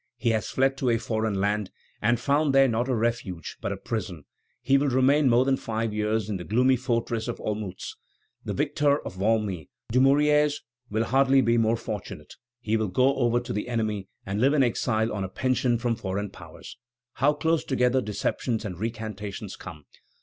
[0.17, 1.69] He has fled to a foreign land,
[2.01, 4.25] and found there not a refuge, but a prison.
[4.59, 7.97] He will remain more than five years in the gloomy fortress of Olmutz.
[8.43, 12.33] The victor of Valmy, Dumouriez, will hardly be more fortunate.
[12.59, 15.95] He will go over to the enemy, and live in exile on a pension from
[15.95, 16.79] foreign powers.
[17.13, 19.85] How close together deceptions and recantations come!